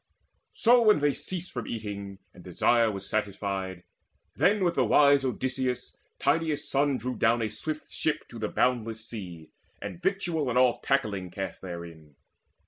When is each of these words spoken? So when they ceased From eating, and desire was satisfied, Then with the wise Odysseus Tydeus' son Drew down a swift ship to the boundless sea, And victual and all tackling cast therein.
So 0.55 0.81
when 0.81 0.99
they 0.99 1.13
ceased 1.13 1.51
From 1.51 1.67
eating, 1.67 2.17
and 2.33 2.43
desire 2.43 2.89
was 2.91 3.07
satisfied, 3.07 3.83
Then 4.35 4.63
with 4.63 4.73
the 4.73 4.83
wise 4.83 5.23
Odysseus 5.23 5.95
Tydeus' 6.17 6.67
son 6.67 6.97
Drew 6.97 7.15
down 7.15 7.43
a 7.43 7.49
swift 7.49 7.91
ship 7.91 8.27
to 8.29 8.39
the 8.39 8.49
boundless 8.49 9.05
sea, 9.05 9.51
And 9.79 10.01
victual 10.01 10.49
and 10.49 10.57
all 10.57 10.79
tackling 10.79 11.29
cast 11.29 11.61
therein. 11.61 12.15